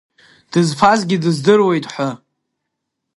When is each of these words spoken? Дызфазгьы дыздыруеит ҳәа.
Дызфазгьы 0.51 1.17
дыздыруеит 1.23 1.85
ҳәа. 1.93 2.09